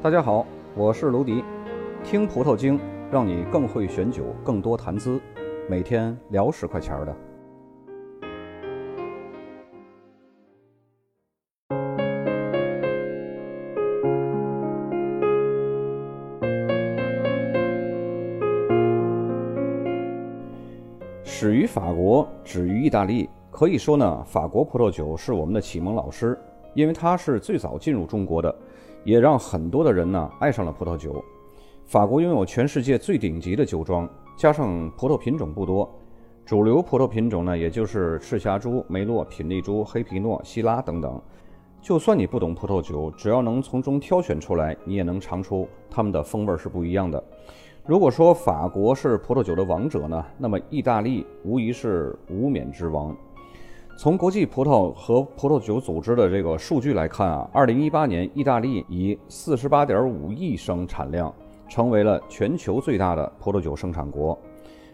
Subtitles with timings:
[0.00, 0.46] 大家好，
[0.76, 1.42] 我是卢迪，
[2.04, 2.78] 听葡萄精，
[3.10, 5.20] 让你更会选酒，更多谈资，
[5.68, 7.16] 每天聊十块钱的。
[21.24, 23.28] 始于法国，止于意大利。
[23.50, 26.38] 可以说呢，法国葡萄酒是我们的启蒙老师，
[26.74, 28.54] 因为它是最早进入中国的。
[29.04, 31.24] 也让很多的人呢爱上了葡萄酒。
[31.86, 35.90] 法国拥有全世界最顶级的酒庄，加上葡萄品种不多，
[36.44, 41.20] 主流葡萄品种呢也就是赤霞珠、梅洛、品丽珠、黑皮诺、希拉等等。
[41.80, 47.22] 就算你不懂葡萄酒，只要能从中挑选出来，你也能尝出它们的风味是不一样的。
[47.86, 53.16] 如果说法国是葡萄酒的王者呢，那么意大利无疑是无冕之王。
[53.98, 61.34] 从国际葡萄和葡萄酒组织的这个数据来看啊，二零一八年意大利以四十八点五亿升产量，
[61.68, 64.38] 成为了全球最大的葡萄酒生产国。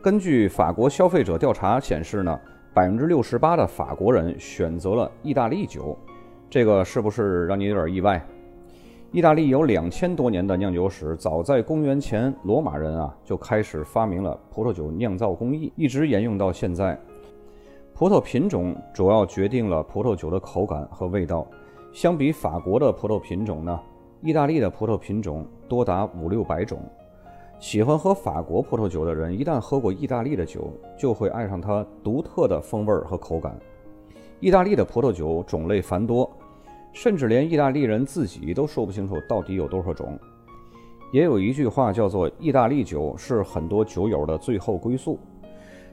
[0.00, 2.40] 根据法国消费者调查显示呢，
[2.72, 5.94] 百分之六十八的法国人选择了意大利酒，
[6.48, 8.26] 这个是不是让你有点意外？
[9.12, 16.98] 意大利有两千多年的酿酒史，早在公元前，罗马人啊就开始发明了葡萄酒酿造工艺，一直沿用到现在。
[17.98, 21.46] 葡萄品种主要决定了葡萄酒的口感和味道。
[21.94, 23.80] 相比法国的葡萄品种呢，
[24.20, 26.78] 意大利的葡萄品种多达五六百种。
[27.58, 33.58] 喜欢喝法国葡萄酒的人，一旦喝过意大利的酒，就会爱上它独特的风味和口感。
[34.40, 36.30] 意大利的葡萄酒种类繁多，
[36.92, 40.18] 甚至连意大利人自己都说不清楚到底有多少种。
[41.12, 45.18] 也有一句话叫做“意大利酒是很多酒友的最后归宿”。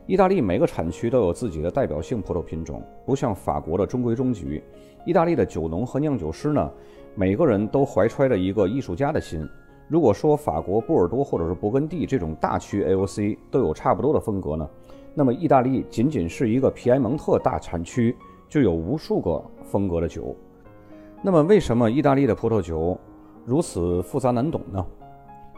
[0.05, 4.61] 意大利每个产区都有自己的代表性葡萄品种，不像法国的中规中矩。
[5.05, 6.71] 意大利的酒农和酿酒师呢，
[7.15, 9.47] 每个人都怀揣着一个艺术家的心。
[9.87, 14.69] 如果说法国波尔多或者是勃艮第这种大区 AOC 都有差不多的风格呢，
[15.13, 18.13] 那么意大利仅仅是一个皮埃蒙特大产区，
[18.49, 20.35] 就有无数个风格的酒。
[21.21, 22.97] 那么为什么意大利的葡萄酒
[23.45, 24.85] 如此复杂难懂呢？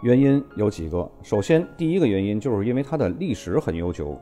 [0.03, 1.09] 原因有几个。
[1.23, 4.19] 首先，第一个原因就是因为它的历史很悠久。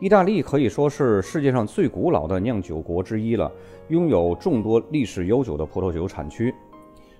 [0.00, 3.50] 意大利可以说是世界上最古老的酿酒国之一了，
[3.88, 6.54] 拥有众多历史悠久的葡萄酒产区。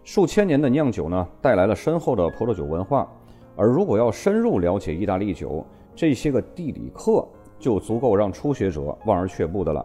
[0.04, 3.10] 数千年的酿酒呢，带来了深厚的葡萄酒文化。
[3.56, 5.66] 而如果要深入了解意大利酒，
[5.96, 7.26] 这些个地理课
[7.58, 9.84] 就足够让初学者望而却步的了。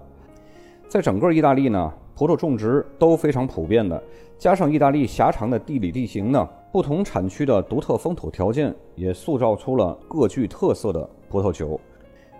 [0.87, 4.01] 在整个意大利呢，葡萄种植都非常普遍的，
[4.37, 11.81] 加上意大利狭长的地理地形呢，不同产区的独特风土条件也塑造出了各具特色的葡萄酒。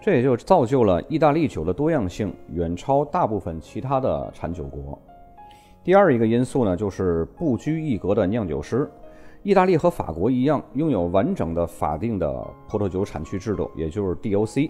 [0.03, 5.01] 这也就造就了意大利酒的多样性远超大部分其他的产酒国。
[5.81, 8.91] 第二一个因素呢，就是不拘一格的酿酒师。
[9.43, 14.69] 意大利和法国一样，拥有完整的法定的葡萄酒产区制度，也就是 DOC。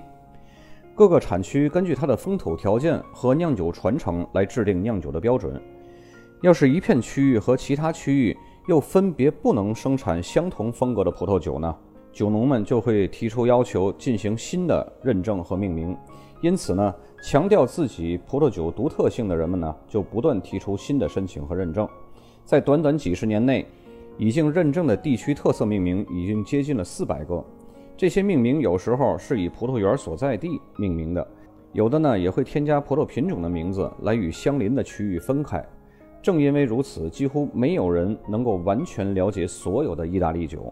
[0.94, 5.60] 各个产区根据它的风土条件和酿酒传承来制定酿酒的标准。
[6.44, 11.76] 要是一片区域和其他区域又分别不能生产相同风格的葡萄酒呢？
[12.14, 15.98] 酒农们就会提出要求进行新的认证和命名，
[16.42, 16.94] 因此呢，
[17.24, 21.90] 强调自己葡萄酒独特性的人们呢，就不断提出新的申请和认证。
[22.46, 23.66] 在短短几十年内，
[24.20, 27.44] 已经认证的地区特色命名已经接近了四百个。
[27.98, 31.28] 这些命名有时候是以葡萄园所在地命名的，
[31.72, 35.66] 有的呢也会添加葡萄品种的名字来与相邻的区域分开。
[36.22, 40.72] 正因为如此，几乎没有人能够完全了解所有的意大利酒。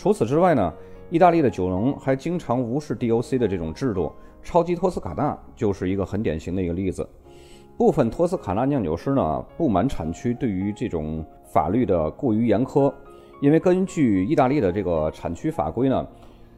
[0.00, 0.72] 除此之外呢，
[1.10, 4.10] 意大利的酒农还经常无视 DOC 的这种制度。
[4.42, 7.06] 超级托斯卡纳就是一个很典型的一个例子。
[7.76, 12.90] 部分托斯卡纳酿酒师呢，不满产区对于这种法律的过于严苛，
[13.42, 16.08] 因为根据意大利的这个产区法规呢，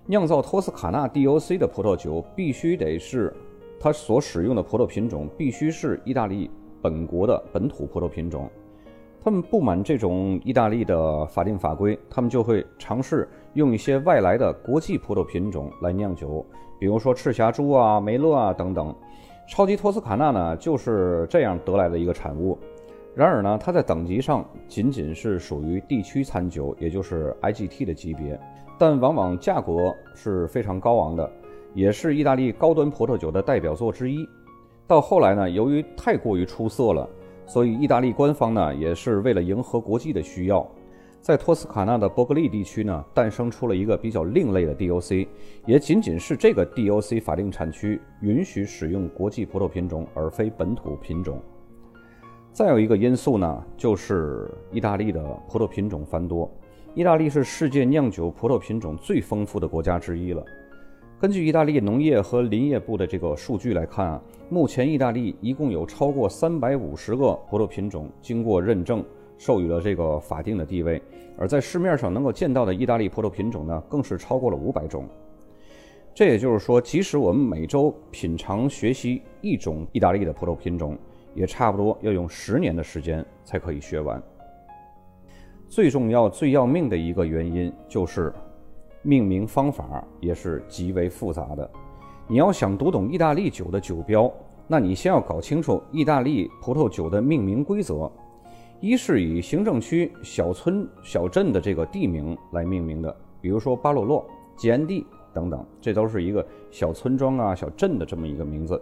[0.07, 3.35] 酿造托斯卡纳 DOC 的葡萄酒必须得是
[3.81, 6.49] 它所使用的葡萄品种必须是意大利
[6.81, 8.49] 本国的本土葡萄品种。
[9.25, 16.45] 他们不满这种意大利的法定法规，他们就会尝试用一些外来的国际葡萄品种来酿酒，
[16.77, 18.93] 比如说赤霞珠啊、梅勒啊等等。
[19.47, 22.59] 超级托斯卡纳呢，就是这样得来的一个产物。
[23.15, 28.37] 然而呢，它在等级上仅仅是属于地区餐酒，也就是 IGT 的级别，
[28.77, 31.31] 但往往价格是非常高昂的，
[31.75, 34.29] 也是意大利高端葡萄酒的代表作之一。
[34.89, 37.09] 到后来呢，由于太过于出色了。
[37.47, 40.67] 所以，意大利官方呢，也是为了迎合国际的需要，
[41.21, 45.29] 在托斯卡纳的波格利地区呢，诞生出了一个比较另类的 DOC，
[45.67, 51.41] 也仅仅是这个 DOC 法定产区允许使用国际葡萄品种，而非本土品种。
[52.53, 56.51] 再有一个因素呢，就是意大利的葡萄品种繁多。
[56.95, 60.45] 意大利是世界酿酒葡萄品种最丰富的国家之一了。
[61.23, 69.05] 根据意大利农业和林业部的这个数据来看啊，目前意大利一共有超过三百五十个葡萄品种经过认证，
[69.39, 71.01] 授予了这个法定的地位。
[71.39, 75.09] 而在市面上能够见到的意大利葡萄品种呢，更是超过了五百种。
[76.13, 80.99] 这也就是说，即使我们每周品尝学习一种意大利的葡萄品种，
[81.37, 84.21] 也差不多要用十年的时间才可以学完。
[85.69, 88.35] 最重要、最要命的一个原因就是，
[89.03, 91.69] 命名方法也是极为复杂的。
[92.29, 94.33] 你要想读懂意大利酒的酒标，
[94.67, 98.11] 那你先要搞清楚意大利葡萄酒的命名规则。
[98.81, 104.25] 一是以行政区、小村、小镇的这个地名来命名的，比如说巴洛洛、
[104.57, 108.81] 吉安蒂等等，这都是一个小村庄啊、小镇的这么一个名字。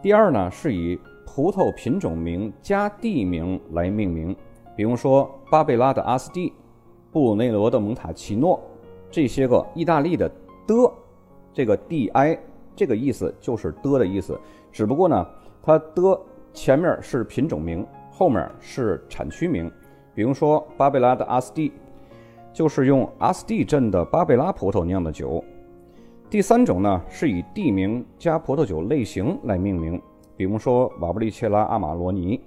[0.00, 4.34] 第二呢，是以葡萄品种名加地名来命名。
[4.74, 6.52] 比如说巴贝拉的阿斯蒂、
[7.12, 8.60] 布鲁内罗的蒙塔奇诺，
[9.12, 10.28] 这些个意大利的
[10.66, 10.92] 的，
[11.52, 12.38] 这个 di
[12.74, 14.40] 这个意思就是的的意思，
[14.72, 15.26] 只不过呢，
[15.62, 16.18] 它的
[16.54, 19.70] 前面是品种名，后面是产区名。
[20.14, 21.72] 比如说巴贝拉的阿斯蒂，
[22.54, 25.44] 就是用阿斯蒂镇的巴贝拉葡萄酿的酒。
[26.30, 30.00] 第三种呢，是以地名加葡萄酒类型来命名，
[30.34, 32.40] 比如说瓦布利切拉阿马罗尼。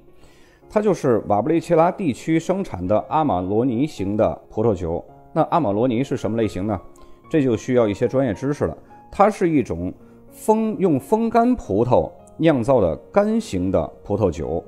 [0.67, 5.05] 它就是瓦布雷切拉地区生产的阿玛罗尼型的葡萄酒。
[5.35, 6.79] 那阿玛罗尼是什么类型呢？
[7.29, 8.77] 这就需要一些专业知识了。
[9.11, 9.93] 它是一种
[10.29, 14.63] 风用风干葡萄酿造的干型的葡萄酒。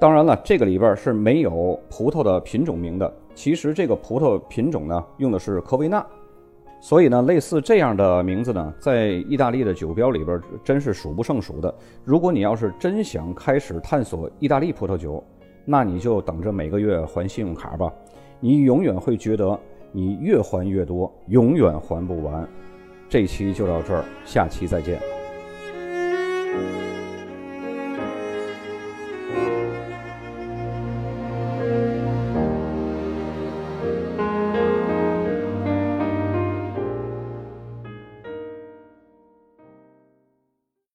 [0.00, 3.14] 当然了，这个里边是没有葡萄的品种名的。
[3.34, 6.02] 其实这个葡萄品种呢，用的是科维纳。
[6.80, 11.74] 所以呢，类似这样的名字呢，在意大利的酒标里边真是数不胜数的。
[12.04, 15.22] 如果你要是真想开始探索意大利葡萄酒，
[15.66, 17.92] 那你就等着每个月还信用卡吧。
[18.40, 19.58] 你永远会觉得
[19.96, 22.46] 你越还越多永远还不完。
[23.08, 24.98] 这期就到这儿下期再见。